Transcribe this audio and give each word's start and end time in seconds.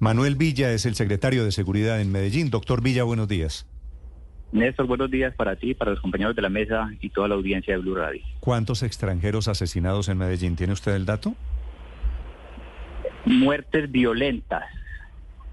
Manuel 0.00 0.34
Villa 0.34 0.72
es 0.72 0.86
el 0.86 0.94
secretario 0.94 1.44
de 1.44 1.52
Seguridad 1.52 2.00
en 2.00 2.10
Medellín. 2.10 2.48
Doctor 2.48 2.82
Villa, 2.82 3.04
buenos 3.04 3.28
días. 3.28 3.66
Néstor, 4.50 4.86
buenos 4.86 5.10
días 5.10 5.34
para 5.34 5.56
ti, 5.56 5.74
para 5.74 5.90
los 5.90 6.00
compañeros 6.00 6.34
de 6.34 6.40
la 6.40 6.48
mesa 6.48 6.90
y 7.02 7.10
toda 7.10 7.28
la 7.28 7.34
audiencia 7.34 7.74
de 7.74 7.80
Blue 7.80 7.94
Radio. 7.94 8.22
¿Cuántos 8.40 8.82
extranjeros 8.82 9.46
asesinados 9.46 10.08
en 10.08 10.16
Medellín? 10.16 10.56
¿Tiene 10.56 10.72
usted 10.72 10.94
el 10.94 11.04
dato? 11.04 11.34
Muertes 13.26 13.92
violentas 13.92 14.64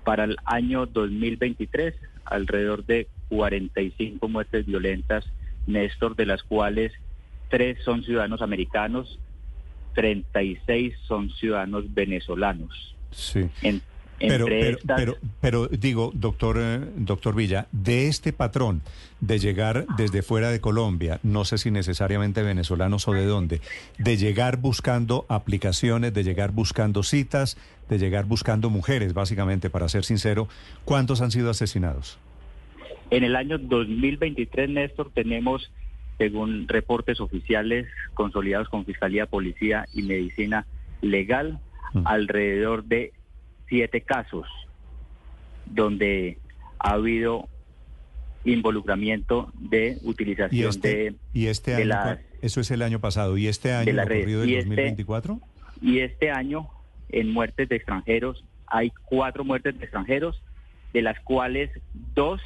para 0.06 0.24
el 0.24 0.38
año 0.46 0.86
2023, 0.86 1.94
alrededor 2.24 2.86
de 2.86 3.10
45 3.28 4.30
muertes 4.30 4.66
violentas, 4.66 5.26
Néstor, 5.68 6.16
de 6.16 6.26
las 6.26 6.42
cuales 6.44 6.94
tres 7.50 7.80
son 7.84 8.02
ciudadanos 8.06 8.42
americanos, 8.42 9.20
36 9.96 10.94
son 11.06 11.32
ciudadanos 11.32 11.94
venezolanos. 11.94 12.96
Sí. 13.12 13.50
Pero, 14.20 14.46
pero, 14.96 15.16
pero, 15.42 15.68
digo, 15.68 16.12
doctor, 16.14 16.58
eh, 16.60 16.80
doctor 16.96 17.36
Villa, 17.36 17.68
de 17.72 18.08
este 18.08 18.34
patrón 18.34 18.82
de 19.22 19.40
llegar 19.40 19.86
desde 19.98 20.22
fuera 20.22 20.50
de 20.50 20.60
Colombia, 20.60 21.20
no 21.24 21.46
sé 21.46 21.58
si 21.58 21.72
necesariamente 21.72 22.42
venezolanos 22.42 23.08
o 23.08 23.14
de 23.14 23.26
dónde, 23.26 23.62
de 23.98 24.18
llegar 24.18 24.58
buscando 24.58 25.26
aplicaciones, 25.30 26.14
de 26.14 26.24
llegar 26.24 26.52
buscando 26.52 27.04
citas, 27.04 27.58
de 27.90 28.00
llegar 28.00 28.26
buscando 28.26 28.70
mujeres, 28.70 29.14
básicamente, 29.14 29.70
para 29.70 29.90
ser 29.90 30.04
sincero, 30.04 30.48
¿cuántos 30.86 31.22
han 31.22 31.32
sido 31.32 31.50
asesinados? 31.50 32.20
En 33.10 33.24
el 33.24 33.36
año 33.36 33.58
2023, 33.58 34.70
Néstor, 34.70 35.12
tenemos, 35.14 35.72
según 36.18 36.68
reportes 36.68 37.20
oficiales 37.22 37.88
consolidados 38.14 38.68
con 38.70 38.86
Fiscalía, 38.86 39.26
Policía 39.28 39.86
y 39.94 40.02
Medicina 40.02 40.66
Legal, 41.02 41.60
mm. 41.94 42.02
alrededor 42.06 42.84
de 42.84 43.14
siete 43.68 44.02
casos 44.02 44.48
donde 45.66 46.38
ha 46.80 46.94
habido 46.94 47.48
involucramiento 48.46 49.52
de 49.56 49.98
utilización 50.04 50.70
este, 50.70 50.88
de 50.88 51.16
y 51.34 51.48
este 51.48 51.76
año 51.76 52.18
eso 52.42 52.62
es 52.62 52.72
el 52.72 52.82
año 52.82 53.00
pasado. 53.00 53.38
Y 53.38 53.48
este 53.48 53.74
año 53.74 53.90
el 53.90 54.08
del 54.08 54.38
2024 54.38 55.34
este 55.34 55.86
y 55.86 56.00
este 56.00 56.32
año 56.32 56.70
en 57.10 57.32
muertes 57.32 57.70
de 57.70 57.76
extranjeros 57.76 58.44
hay 58.68 58.92
cuatro 59.06 59.44
muertes 59.44 59.78
de 59.78 59.86
extranjeros 59.86 60.42
de 60.94 61.02
las 61.02 61.20
cuales 61.22 61.70
dos 62.16 62.42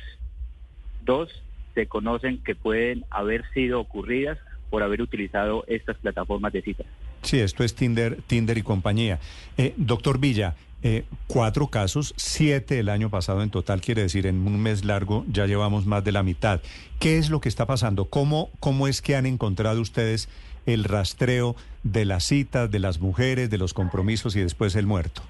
dos 1.04 1.30
se 1.74 1.88
conocen 1.88 2.44
que 2.44 2.56
pueden 2.56 3.06
haber 3.10 3.50
sido 3.54 3.80
ocurridas 3.80 4.38
por 4.70 4.84
haber 4.84 5.02
utilizado 5.02 5.66
estas 5.68 5.98
plataformas 5.98 6.54
de 6.54 6.62
citas. 6.62 6.88
Sí, 7.22 7.40
esto 7.40 7.64
es 7.64 7.76
Tinder, 7.76 8.18
Tinder 8.28 8.58
y 8.58 8.64
compañía. 8.64 9.20
Eh, 9.58 9.74
doctor 9.78 10.20
Villa, 10.20 10.56
eh, 10.84 11.04
cuatro 11.28 11.68
casos, 11.68 12.14
siete 12.18 12.80
el 12.80 12.90
año 12.90 13.12
pasado 13.12 13.44
en 13.44 13.52
total, 13.52 13.82
quiere 13.82 14.02
decir 14.02 14.26
en 14.26 14.48
un 14.48 14.60
mes 14.60 14.84
largo 14.84 15.24
ya 15.28 15.46
llevamos 15.46 15.86
más 15.86 16.04
de 16.04 16.12
la 16.12 16.24
mitad. 16.24 16.62
¿Qué 17.00 17.18
es 17.18 17.30
lo 17.30 17.40
que 17.40 17.50
está 17.50 17.68
pasando? 17.68 18.06
¿Cómo, 18.06 18.50
cómo 18.60 18.88
es 18.88 19.02
que 19.02 19.16
han 19.16 19.28
encontrado 19.28 19.80
ustedes 19.80 20.28
el 20.66 20.84
rastreo 20.84 21.56
de 21.84 22.06
las 22.06 22.24
citas, 22.24 22.72
de 22.72 22.80
las 22.80 23.00
mujeres, 23.00 23.52
de 23.52 23.60
los 23.60 23.74
compromisos 23.74 24.36
y 24.36 24.42
después 24.42 24.76
el 24.76 24.88
muerto? 24.88 25.22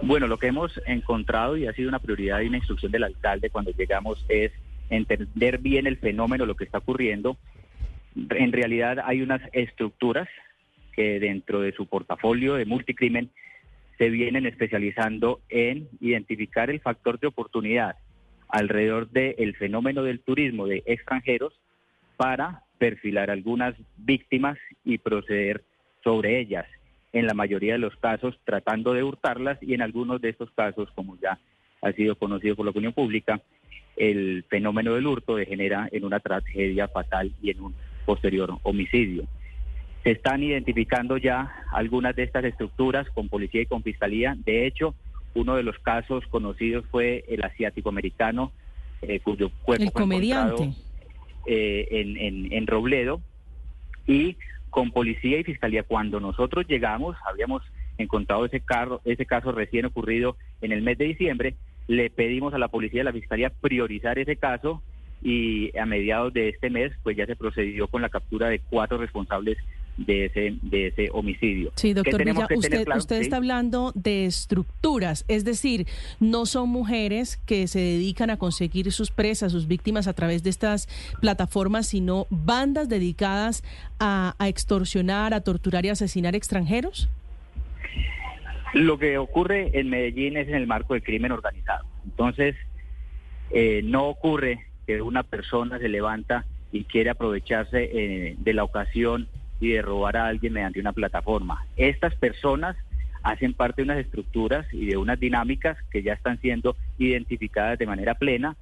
Bueno, 0.00 0.26
lo 0.26 0.38
que 0.38 0.46
hemos 0.46 0.80
encontrado 0.86 1.56
y 1.56 1.66
ha 1.66 1.72
sido 1.74 1.88
una 1.88 1.98
prioridad 1.98 2.40
y 2.40 2.48
una 2.48 2.56
instrucción 2.56 2.92
del 2.92 3.04
alcalde 3.04 3.50
cuando 3.50 3.72
llegamos 3.72 4.24
es 4.28 4.52
entender 4.88 5.58
bien 5.58 5.86
el 5.86 5.98
fenómeno, 5.98 6.46
lo 6.46 6.56
que 6.56 6.64
está 6.64 6.78
ocurriendo. 6.78 7.36
En 8.14 8.52
realidad 8.52 8.98
hay 9.04 9.22
unas 9.22 9.42
estructuras 9.52 10.28
que 10.94 11.20
dentro 11.20 11.60
de 11.60 11.72
su 11.72 11.86
portafolio 11.86 12.54
de 12.54 12.66
multicrimen 12.66 13.30
se 13.98 14.10
vienen 14.10 14.46
especializando 14.46 15.40
en 15.48 15.88
identificar 16.00 16.70
el 16.70 16.80
factor 16.80 17.20
de 17.20 17.28
oportunidad 17.28 17.96
alrededor 18.48 19.08
del 19.10 19.56
fenómeno 19.56 20.02
del 20.02 20.20
turismo 20.20 20.66
de 20.66 20.82
extranjeros 20.86 21.54
para 22.16 22.62
perfilar 22.78 23.30
algunas 23.30 23.74
víctimas 23.96 24.58
y 24.84 24.98
proceder 24.98 25.64
sobre 26.04 26.38
ellas. 26.40 26.66
En 27.12 27.26
la 27.26 27.34
mayoría 27.34 27.74
de 27.74 27.78
los 27.78 27.96
casos 27.96 28.38
tratando 28.44 28.92
de 28.92 29.02
hurtarlas 29.02 29.58
y 29.62 29.74
en 29.74 29.82
algunos 29.82 30.20
de 30.20 30.30
estos 30.30 30.50
casos, 30.50 30.90
como 30.94 31.18
ya 31.20 31.38
ha 31.80 31.92
sido 31.92 32.16
conocido 32.16 32.56
por 32.56 32.64
la 32.66 32.70
opinión 32.70 32.92
pública, 32.92 33.40
el 33.96 34.44
fenómeno 34.48 34.94
del 34.94 35.06
hurto 35.06 35.36
degenera 35.36 35.88
en 35.92 36.04
una 36.04 36.20
tragedia 36.20 36.88
fatal 36.88 37.32
y 37.42 37.50
en 37.50 37.60
un 37.60 37.74
posterior 38.04 38.58
homicidio. 38.62 39.26
Se 40.02 40.10
están 40.10 40.42
identificando 40.42 41.16
ya 41.16 41.52
algunas 41.70 42.16
de 42.16 42.24
estas 42.24 42.44
estructuras 42.44 43.08
con 43.10 43.28
policía 43.28 43.62
y 43.62 43.66
con 43.66 43.82
fiscalía. 43.82 44.36
De 44.44 44.66
hecho, 44.66 44.94
uno 45.34 45.54
de 45.54 45.62
los 45.62 45.78
casos 45.78 46.26
conocidos 46.26 46.84
fue 46.90 47.24
el 47.28 47.44
asiático 47.44 47.88
americano, 47.88 48.52
eh, 49.00 49.20
cuyo 49.20 49.50
cuerpo 49.62 49.84
el 49.84 49.92
comediante. 49.92 50.72
Eh, 51.46 51.88
en, 51.90 52.52
en 52.52 52.66
Robledo. 52.66 53.20
Y 54.06 54.36
con 54.70 54.90
policía 54.90 55.38
y 55.38 55.44
fiscalía, 55.44 55.82
cuando 55.82 56.18
nosotros 56.18 56.66
llegamos, 56.66 57.16
habíamos 57.28 57.62
encontrado 57.98 58.44
ese, 58.44 58.60
carro, 58.60 59.00
ese 59.04 59.26
caso 59.26 59.52
recién 59.52 59.84
ocurrido 59.84 60.36
en 60.60 60.72
el 60.72 60.82
mes 60.82 60.98
de 60.98 61.06
diciembre, 61.06 61.54
le 61.88 62.10
pedimos 62.10 62.54
a 62.54 62.58
la 62.58 62.68
policía 62.68 62.98
y 62.98 63.00
a 63.00 63.04
la 63.04 63.12
fiscalía 63.12 63.50
priorizar 63.50 64.18
ese 64.18 64.36
caso 64.36 64.82
y 65.22 65.76
a 65.76 65.86
mediados 65.86 66.32
de 66.32 66.48
este 66.48 66.70
mes 66.70 66.92
pues 67.02 67.16
ya 67.16 67.26
se 67.26 67.36
procedió 67.36 67.86
con 67.86 68.02
la 68.02 68.08
captura 68.08 68.48
de 68.48 68.60
cuatro 68.60 68.98
responsables 68.98 69.58
de 69.96 70.26
ese, 70.26 70.54
de 70.62 70.88
ese 70.88 71.08
homicidio. 71.12 71.72
Sí, 71.76 71.92
doctor 71.92 72.24
Villa, 72.24 72.46
usted, 72.54 72.86
usted 72.96 73.16
está 73.20 73.36
hablando 73.36 73.92
de 73.94 74.26
estructuras, 74.26 75.24
es 75.28 75.44
decir, 75.44 75.86
no 76.20 76.46
son 76.46 76.68
mujeres 76.70 77.38
que 77.46 77.66
se 77.66 77.78
dedican 77.78 78.30
a 78.30 78.36
conseguir 78.36 78.90
sus 78.92 79.10
presas, 79.10 79.52
sus 79.52 79.66
víctimas 79.66 80.08
a 80.08 80.12
través 80.12 80.42
de 80.42 80.50
estas 80.50 80.88
plataformas, 81.20 81.86
sino 81.88 82.26
bandas 82.30 82.88
dedicadas 82.88 83.62
a, 84.00 84.34
extorsionar, 84.40 85.34
a 85.34 85.42
torturar 85.42 85.84
y 85.84 85.90
asesinar 85.90 86.34
extranjeros. 86.34 87.08
Lo 88.74 88.98
que 88.98 89.18
ocurre 89.18 89.78
en 89.78 89.90
Medellín 89.90 90.36
es 90.36 90.48
en 90.48 90.54
el 90.54 90.66
marco 90.66 90.94
del 90.94 91.02
crimen 91.02 91.30
organizado. 91.30 91.84
Entonces, 92.04 92.56
eh, 93.50 93.82
no 93.84 94.08
ocurre 94.08 94.66
que 94.86 95.02
una 95.02 95.22
persona 95.22 95.78
se 95.78 95.88
levanta 95.88 96.46
y 96.72 96.84
quiere 96.84 97.10
aprovecharse 97.10 97.90
eh, 97.92 98.36
de 98.38 98.54
la 98.54 98.64
ocasión 98.64 99.28
y 99.62 99.70
de 99.70 99.82
robar 99.82 100.16
a 100.16 100.26
alguien 100.26 100.52
mediante 100.52 100.80
una 100.80 100.92
plataforma. 100.92 101.64
Estas 101.76 102.14
personas 102.16 102.76
hacen 103.22 103.54
parte 103.54 103.82
de 103.82 103.84
unas 103.84 103.98
estructuras 103.98 104.66
y 104.72 104.86
de 104.86 104.96
unas 104.96 105.20
dinámicas 105.20 105.78
que 105.92 106.02
ya 106.02 106.14
están 106.14 106.40
siendo 106.40 106.76
identificadas 106.98 107.78
de 107.78 107.86
manera 107.86 108.16
plena 108.16 108.56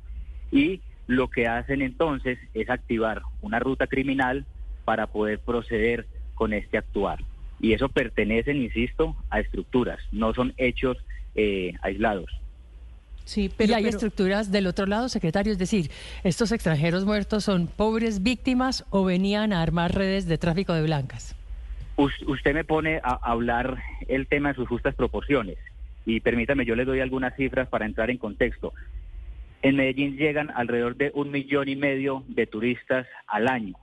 y 0.53 0.83
lo 1.07 1.29
que 1.29 1.49
hacen 1.49 1.81
entonces 1.81 2.39
es 2.53 2.69
activar 2.69 3.23
una 3.41 3.59
ruta 3.59 3.87
criminal 3.87 4.45
para 4.85 5.07
poder 5.07 5.39
proceder 5.39 6.07
con 6.35 6.53
este 6.53 6.77
actuar. 6.77 7.21
Y 7.61 7.73
eso 7.73 7.89
pertenece, 7.89 8.53
insisto, 8.53 9.17
a 9.31 9.41
estructuras, 9.41 9.99
no 10.13 10.35
son 10.35 10.53
hechos 10.59 10.99
eh, 11.35 11.73
aislados. 11.81 12.31
Sí, 13.25 13.51
pero, 13.57 13.73
y 13.73 13.75
hay 13.75 13.87
estructuras 13.87 14.51
del 14.51 14.67
otro 14.67 14.87
lado, 14.87 15.09
secretario, 15.09 15.53
es 15.53 15.59
decir, 15.59 15.91
estos 16.25 16.53
extranjeros 16.53 17.05
muertos 17.05 17.45
son 17.45 17.67
pobres 17.69 18.23
víctimas 18.23 18.85
o 18.91 19.05
venían 19.05 19.53
a 19.53 19.63
armar 19.63 19.95
redes 19.95 20.27
de 20.27 20.39
tráfico 20.39 20.73
de 20.75 20.83
blancas. 20.83 21.37
usted 21.97 22.55
me 22.55 22.65
pone 22.65 23.01
a 23.03 23.19
hablar 23.23 23.83
el 24.09 24.27
tema 24.27 24.51
en 24.51 24.57
sus 24.57 24.69
justas 24.69 24.95
proporciones 24.95 25.59
y 26.07 26.21
permítame, 26.21 26.65
yo 26.65 26.75
le 26.75 26.85
doy 26.85 27.01
algunas 27.01 27.37
cifras 27.37 27.69
para 27.69 27.87
entrar 27.87 28.11
en 28.11 28.19
contexto. 28.19 28.73
En 29.63 29.77
Medellín 29.77 30.17
llegan 30.17 30.51
alrededor 30.55 30.97
de 30.97 31.13
un 31.15 31.31
millón 31.31 31.69
y 31.69 31.77
medio 31.77 32.25
de 32.29 32.47
turistas 32.47 33.07
al 33.27 33.47
año. 33.47 33.75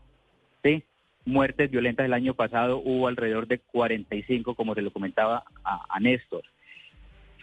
¿sí? 0.64 0.84
Muertes 1.26 1.70
violentas 1.70 2.06
el 2.06 2.14
año 2.14 2.34
pasado 2.34 2.82
hubo 2.84 3.08
alrededor 3.08 3.48
de 3.48 3.60
45, 3.60 4.56
como 4.56 4.74
se 4.74 4.82
lo 4.82 4.92
comentaba 4.92 5.44
a, 5.64 5.86
a 5.88 6.00
Néstor 6.00 6.44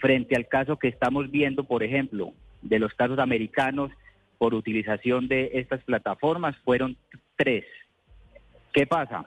frente 0.04 0.37
al 0.37 0.47
caso 0.48 0.76
que 0.76 0.88
estamos 0.88 1.31
viendo, 1.31 1.64
por 1.64 1.82
ejemplo, 1.82 2.34
de 2.61 2.78
los 2.78 2.93
casos 2.93 3.19
americanos 3.19 3.90
por 4.37 4.52
utilización 4.52 5.28
de 5.28 5.52
estas 5.55 5.82
plataformas, 5.82 6.55
fueron 6.58 6.99
tres. 7.37 7.64
¿Qué 8.75 8.87
pasa? 8.87 9.25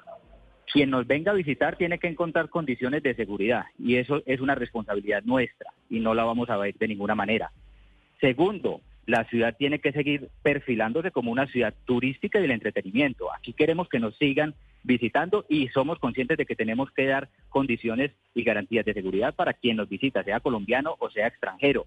Quien 0.72 0.92
nos 0.92 1.08
venga 1.08 1.32
a 1.32 1.36
visitar 1.36 1.78
tiene 1.78 1.98
que 1.98 2.06
encontrar 2.06 2.50
condiciones 2.50 3.02
de 3.02 3.16
seguridad 3.16 3.64
y 3.80 3.96
eso 3.96 4.22
es 4.28 4.40
una 4.40 4.54
responsabilidad 4.54 5.24
nuestra 5.24 5.72
y 5.90 6.00
no 6.00 6.14
la 6.14 6.26
vamos 6.26 6.48
a 6.52 6.58
ver 6.58 6.76
de 6.76 6.88
ninguna 6.88 7.16
manera. 7.16 7.52
Segundo, 8.22 8.82
la 9.08 9.24
ciudad 9.24 9.56
tiene 9.58 9.80
que 9.80 9.94
seguir 9.94 10.30
perfilándose 10.44 11.10
como 11.10 11.32
una 11.32 11.48
ciudad 11.48 11.74
turística 11.86 12.38
y 12.38 12.44
del 12.44 12.52
entretenimiento. 12.52 13.34
Aquí 13.34 13.54
queremos 13.54 13.90
que 13.90 14.00
nos 14.00 14.16
sigan 14.18 14.54
visitando 14.88 15.46
y 15.50 15.68
somos 15.68 16.00
conscientes 16.00 16.38
de 16.38 16.46
que 16.46 16.56
tenemos 16.56 16.90
que 16.92 17.06
dar 17.06 17.30
condiciones 17.50 18.12
y 18.34 18.44
garantías 18.44 18.86
de 18.86 18.94
seguridad 18.94 19.36
para 19.36 19.54
quien 19.54 19.78
nos 19.78 19.90
visita, 19.90 20.24
sea 20.24 20.40
colombiano 20.40 20.96
o 21.00 21.10
sea 21.12 21.28
extranjero. 21.28 21.86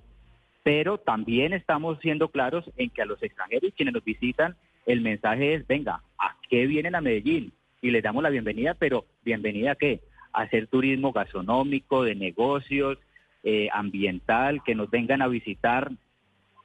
Pero 0.62 0.98
también 0.98 1.54
estamos 1.54 1.98
siendo 2.00 2.28
claros 2.28 2.70
en 2.76 2.90
que 2.90 3.02
a 3.02 3.06
los 3.06 3.22
extranjeros 3.22 3.72
quienes 3.74 3.94
nos 3.94 4.04
visitan, 4.04 4.54
el 4.86 5.00
mensaje 5.00 5.54
es, 5.54 5.66
venga, 5.66 6.02
¿a 6.18 6.36
qué 6.48 6.66
vienen 6.66 6.94
a 6.94 7.00
Medellín? 7.00 7.52
Y 7.80 7.90
les 7.90 8.02
damos 8.02 8.22
la 8.22 8.30
bienvenida, 8.30 8.74
pero 8.74 9.06
bienvenida 9.24 9.72
a 9.72 9.76
qué? 9.76 10.00
A 10.32 10.42
hacer 10.42 10.66
turismo 10.66 11.12
gastronómico, 11.12 12.04
de 12.04 12.14
negocios, 12.14 12.98
eh, 13.42 13.68
ambiental, 13.72 14.62
que 14.62 14.74
nos 14.74 14.90
vengan 14.90 15.22
a 15.22 15.28
visitar 15.28 15.90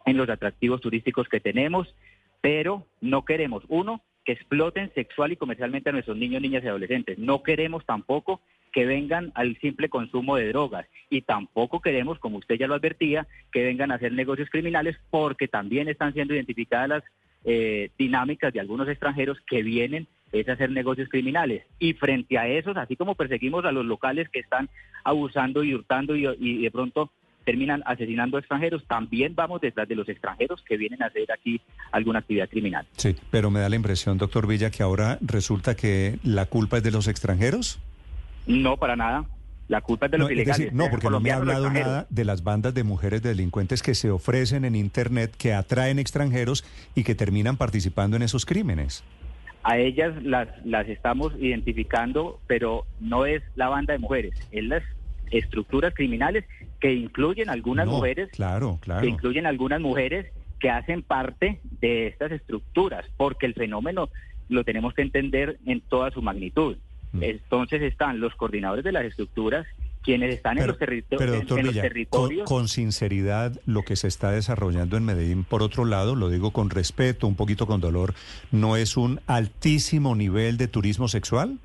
en 0.05 0.17
los 0.17 0.29
atractivos 0.29 0.81
turísticos 0.81 1.29
que 1.29 1.39
tenemos, 1.39 1.95
pero 2.41 2.85
no 2.99 3.23
queremos, 3.23 3.63
uno, 3.69 4.01
que 4.25 4.33
exploten 4.33 4.91
sexual 4.93 5.31
y 5.31 5.37
comercialmente 5.37 5.89
a 5.89 5.93
nuestros 5.93 6.17
niños, 6.17 6.41
niñas 6.41 6.63
y 6.63 6.67
adolescentes. 6.67 7.17
No 7.19 7.43
queremos 7.43 7.85
tampoco 7.85 8.41
que 8.73 8.85
vengan 8.85 9.31
al 9.35 9.57
simple 9.61 9.87
consumo 9.87 10.35
de 10.35 10.49
drogas 10.49 10.85
y 11.09 11.21
tampoco 11.21 11.79
queremos, 11.79 12.19
como 12.19 12.39
usted 12.39 12.55
ya 12.55 12.67
lo 12.67 12.73
advertía, 12.73 13.25
que 13.53 13.63
vengan 13.63 13.91
a 13.91 13.95
hacer 13.95 14.11
negocios 14.11 14.49
criminales 14.49 14.97
porque 15.09 15.47
también 15.47 15.87
están 15.87 16.13
siendo 16.13 16.33
identificadas 16.33 16.89
las 16.89 17.03
eh, 17.45 17.91
dinámicas 17.97 18.51
de 18.51 18.59
algunos 18.59 18.89
extranjeros 18.89 19.37
que 19.47 19.63
vienen 19.63 20.07
es 20.31 20.49
hacer 20.49 20.71
negocios 20.71 21.07
criminales. 21.07 21.63
Y 21.79 21.93
frente 21.93 22.37
a 22.37 22.47
esos, 22.47 22.75
así 22.75 22.95
como 22.95 23.15
perseguimos 23.15 23.63
a 23.63 23.71
los 23.71 23.85
locales 23.85 24.27
que 24.29 24.39
están 24.39 24.69
abusando 25.03 25.63
y 25.63 25.73
hurtando 25.73 26.15
y, 26.15 26.27
y 26.39 26.63
de 26.63 26.71
pronto 26.71 27.11
terminan 27.45 27.83
asesinando 27.85 28.37
a 28.37 28.39
extranjeros, 28.39 28.83
también 28.87 29.35
vamos 29.35 29.61
detrás 29.61 29.87
de 29.87 29.95
los 29.95 30.09
extranjeros 30.09 30.61
que 30.67 30.77
vienen 30.77 31.01
a 31.03 31.07
hacer 31.07 31.31
aquí 31.31 31.61
alguna 31.91 32.19
actividad 32.19 32.49
criminal. 32.49 32.85
Sí, 32.97 33.15
pero 33.29 33.51
me 33.51 33.59
da 33.59 33.69
la 33.69 33.75
impresión, 33.75 34.17
doctor 34.17 34.47
Villa, 34.47 34.71
que 34.71 34.83
ahora 34.83 35.17
resulta 35.21 35.75
que 35.75 36.19
la 36.23 36.47
culpa 36.47 36.77
es 36.77 36.83
de 36.83 36.91
los 36.91 37.07
extranjeros. 37.07 37.79
No, 38.47 38.77
para 38.77 38.95
nada. 38.95 39.25
La 39.67 39.81
culpa 39.81 40.05
es 40.07 40.11
de 40.11 40.17
los 40.19 40.29
ilegales. 40.29 40.73
no, 40.73 40.89
porque 40.89 41.09
no 41.09 41.19
me 41.19 41.31
ha 41.31 41.37
hablado 41.37 41.71
nada 41.71 42.05
de 42.09 42.25
las 42.25 42.43
bandas 42.43 42.73
de 42.73 42.83
mujeres 42.83 43.23
delincuentes 43.23 43.81
que 43.81 43.95
se 43.95 44.11
ofrecen 44.11 44.65
en 44.65 44.75
Internet, 44.75 45.33
que 45.37 45.53
atraen 45.53 45.97
extranjeros 45.97 46.63
y 46.93 47.03
que 47.03 47.15
terminan 47.15 47.57
participando 47.57 48.15
en 48.15 48.23
esos 48.23 48.45
crímenes. 48.45 49.03
A 49.63 49.79
ellas 49.79 50.13
las, 50.21 50.47
las 50.63 50.87
estamos 50.87 51.33
identificando, 51.39 52.39
pero 52.45 52.85
no 52.99 53.25
es 53.25 53.41
la 53.55 53.67
banda 53.67 53.93
de 53.93 53.99
mujeres, 53.99 54.33
es 54.51 54.63
las 54.63 54.83
estructuras 55.31 55.95
criminales 55.95 56.45
que 56.79 56.93
incluyen 56.93 57.49
algunas 57.49 57.87
mujeres, 57.87 58.29
claro, 58.31 58.79
claro. 58.81 59.01
que 59.01 59.07
incluyen 59.07 59.45
algunas 59.45 59.81
mujeres 59.81 60.27
que 60.59 60.69
hacen 60.69 61.01
parte 61.03 61.59
de 61.81 62.07
estas 62.07 62.31
estructuras, 62.31 63.05
porque 63.17 63.45
el 63.45 63.53
fenómeno 63.53 64.09
lo 64.49 64.63
tenemos 64.63 64.93
que 64.93 65.01
entender 65.01 65.59
en 65.65 65.81
toda 65.81 66.11
su 66.11 66.21
magnitud. 66.21 66.77
Mm. 67.13 67.23
Entonces 67.23 67.81
están 67.81 68.19
los 68.19 68.35
coordinadores 68.35 68.83
de 68.83 68.91
las 68.91 69.05
estructuras, 69.05 69.65
quienes 70.01 70.35
están 70.35 70.59
en, 70.59 70.67
los, 70.67 70.77
territorios. 70.77 72.47
Con, 72.47 72.67
sinceridad, 72.67 73.59
lo 73.65 73.81
que 73.81 73.95
se 73.95 74.07
está 74.07 74.31
desarrollando 74.31 74.97
en 74.97 75.03
Medellín, 75.03 75.43
por 75.43 75.63
otro 75.63 75.83
lado, 75.83 76.15
lo 76.15 76.29
digo 76.29 76.51
con 76.51 76.69
respeto, 76.69 77.27
un 77.27 77.35
poquito 77.35 77.65
con 77.65 77.81
dolor, 77.81 78.13
¿no 78.51 78.77
es 78.77 78.97
un 78.97 79.19
altísimo 79.25 80.15
nivel 80.15 80.57
de 80.57 80.67
turismo 80.67 81.07
sexual? 81.07 81.57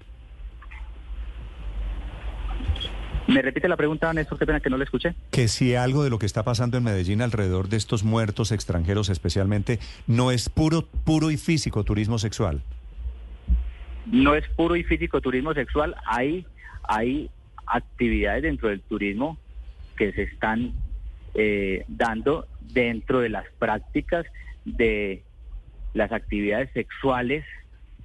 ¿Me 3.32 3.43
repite 3.43 3.69
la 3.69 3.77
pregunta, 3.77 4.12
Néstor? 4.12 4.38
Qué 4.38 4.47
pena 4.47 4.61
que 4.61 4.71
no 4.71 4.77
le 4.77 4.85
escuché. 4.85 5.15
Que 5.31 5.49
si 5.49 5.75
algo 5.75 6.03
de 6.03 6.11
lo 6.11 6.19
que 6.19 6.27
está 6.27 6.43
pasando 6.43 6.77
en 6.77 6.85
Medellín 6.85 7.23
alrededor 7.23 7.69
de 7.69 7.77
estos 7.77 8.03
muertos 8.03 8.53
extranjeros 8.53 9.09
especialmente, 9.09 9.79
no 10.06 10.31
es 10.31 10.49
puro, 10.49 10.87
puro 11.05 11.31
y 11.31 11.37
físico 11.37 11.85
turismo 11.85 12.19
sexual 12.19 12.62
no 14.06 14.35
es 14.35 14.49
puro 14.50 14.77
y 14.77 14.82
físico 14.82 15.21
turismo 15.21 15.55
sexual, 15.55 15.94
hay, 16.06 16.47
hay 16.82 17.31
actividades 17.67 18.43
dentro 18.43 18.69
del 18.69 18.81
turismo 18.81 19.38
que 19.97 20.12
se 20.12 20.23
están 20.23 20.73
eh, 21.35 21.85
dando 21.88 22.47
dentro 22.61 23.21
de 23.21 23.29
las 23.29 23.47
prácticas 23.59 24.27
de 24.65 25.23
las 25.94 26.12
actividades 26.12 26.71
sexuales 26.73 27.44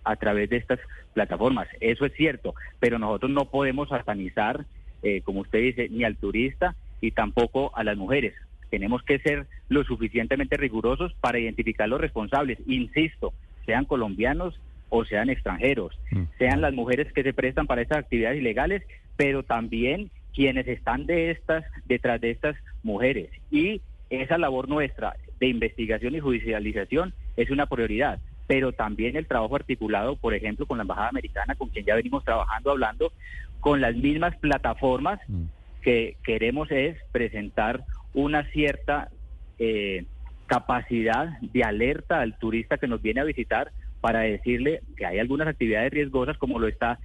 a 0.04 0.16
través 0.16 0.50
de 0.50 0.58
estas 0.58 0.80
plataformas. 1.14 1.68
Eso 1.80 2.06
es 2.06 2.14
cierto, 2.14 2.56
pero 2.80 3.00
nosotros 3.00 3.32
no 3.32 3.46
podemos 3.46 3.90
satanizar, 3.90 4.66
eh, 5.06 5.22
como 5.22 5.42
usted 5.42 5.60
dice, 5.60 5.88
ni 5.90 6.04
al 6.04 6.18
turista 6.18 6.76
y 7.00 7.12
tampoco 7.12 7.72
a 7.78 7.84
las 7.84 7.96
mujeres. 7.96 8.34
Tenemos 8.70 9.04
que 9.04 9.20
ser 9.20 9.46
lo 9.70 9.84
suficientemente 9.84 10.58
rigurosos 10.58 11.14
para 11.22 11.40
identificar 11.40 11.88
los 11.88 12.02
responsables. 12.02 12.58
Insisto, 12.66 13.32
sean 13.66 13.86
colombianos, 13.86 14.60
o 14.90 15.06
sean 15.06 15.30
extranjeros, 15.30 15.98
mm. 16.12 16.24
sean 16.38 16.62
las 16.62 16.74
mujeres 16.74 17.12
que 17.14 17.24
se 17.24 17.34
prestan 17.34 17.68
para 17.68 17.82
estas 17.82 18.00
actividades 18.00 18.40
ilegales, 18.40 18.84
pero 19.16 19.44
también 19.44 20.10
quienes 20.34 20.68
están 20.68 21.06
de 21.06 21.32
estas, 21.32 21.64
detrás 21.86 22.20
de 22.22 22.32
estas 22.32 22.56
mujeres. 22.84 23.30
Y 23.52 23.82
esa 24.10 24.38
labor 24.38 24.70
nuestra 24.70 25.16
de 25.40 25.48
investigación 25.48 26.16
y 26.16 26.20
judicialización 26.20 27.14
es 27.36 27.50
una 27.50 27.66
prioridad, 27.68 28.20
pero 28.48 28.72
también 28.72 29.16
el 29.16 29.28
trabajo 29.28 29.56
articulado, 29.56 30.16
por 30.16 30.34
ejemplo, 30.34 30.66
con 30.66 30.78
la 30.78 30.84
Embajada 30.84 31.10
Americana, 31.10 31.56
con 31.56 31.70
quien 31.70 31.86
ya 31.86 31.96
venimos 31.96 32.24
trabajando, 32.24 32.72
hablando, 32.72 33.12
con 33.60 33.82
las 33.82 33.96
mismas 33.96 34.36
plataformas 34.38 35.20
mm. 35.28 35.46
que 35.82 36.18
queremos 36.24 36.70
es 36.72 36.98
presentar 37.12 37.84
una 38.14 38.44
cierta 38.52 39.10
eh, 39.58 40.06
capacidad 40.48 41.40
de 41.42 41.64
alerta 41.64 42.22
al 42.22 42.38
turista 42.38 42.78
que 42.78 42.88
nos 42.88 43.02
viene 43.02 43.22
a 43.22 43.26
visitar 43.26 43.72
para 44.02 44.20
decirle 44.20 44.82
que 44.96 45.06
hay 45.06 45.18
algunas 45.18 45.48
actividades 45.48 45.92
riesgosas 45.92 46.38
como 46.38 46.60
lo 46.60 46.68
está 46.68 47.00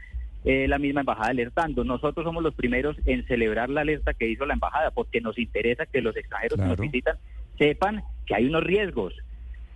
eh, 0.45 0.69
la 0.69 0.79
misma 0.79 1.01
embajada 1.01 1.31
alertando. 1.31 1.85
Nosotros 1.85 2.25
somos 2.25 2.43
los 2.43 2.55
primeros 2.55 2.97
en 3.07 3.27
celebrar 3.27 3.71
la 3.71 3.81
alerta 3.81 4.13
que 4.13 4.29
hizo 4.29 4.45
la 4.45 4.55
embajada 4.55 4.91
porque 4.91 5.21
nos 5.21 5.39
interesa 5.39 5.87
que 5.87 6.03
los 6.03 6.17
extranjeros 6.17 6.59
que 6.59 6.67
nos 6.67 6.79
visitan 6.79 7.17
sepan 7.59 8.03
que 8.27 8.35
hay 8.35 8.47
unos 8.47 8.65
riesgos 8.65 9.15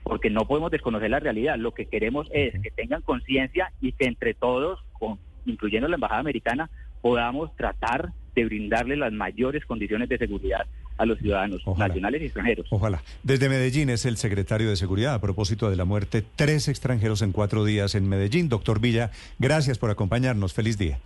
porque 0.04 0.30
no 0.30 0.46
podemos 0.46 0.70
desconocer 0.70 1.10
la 1.10 1.18
realidad. 1.18 1.56
Lo 1.56 1.72
que 1.74 1.86
queremos 1.86 2.28
es 2.32 2.54
que 2.62 2.70
tengan 2.70 3.02
conciencia 3.02 3.72
y 3.80 3.92
que 3.92 4.04
entre 4.04 4.34
todos, 4.34 4.78
con, 4.92 5.18
incluyendo 5.46 5.88
la 5.88 5.96
embajada 5.96 6.20
americana, 6.20 6.70
podamos 7.00 7.54
tratar 7.56 8.12
de 8.34 8.44
brindarle 8.44 8.96
las 8.96 9.12
mayores 9.12 9.64
condiciones 9.64 10.08
de 10.08 10.18
seguridad 10.18 10.66
a 10.96 11.06
los 11.06 11.18
ciudadanos 11.18 11.60
nacionales 11.76 12.22
y 12.22 12.26
extranjeros. 12.26 12.66
Ojalá. 12.70 13.02
Desde 13.22 13.48
Medellín 13.48 13.90
es 13.90 14.04
el 14.04 14.16
secretario 14.16 14.68
de 14.68 14.76
Seguridad 14.76 15.14
a 15.14 15.20
propósito 15.20 15.68
de 15.68 15.76
la 15.76 15.84
muerte. 15.84 16.22
Tres 16.36 16.68
extranjeros 16.68 17.22
en 17.22 17.32
cuatro 17.32 17.64
días 17.64 17.94
en 17.94 18.08
Medellín. 18.08 18.48
Doctor 18.48 18.80
Villa, 18.80 19.10
gracias 19.38 19.78
por 19.78 19.90
acompañarnos. 19.90 20.52
Feliz 20.52 20.78
día. 20.78 20.98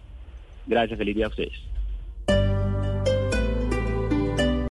Gracias, 0.66 0.98
feliz 0.98 1.16
día 1.16 1.26
a 1.26 1.28
ustedes. 1.28 1.54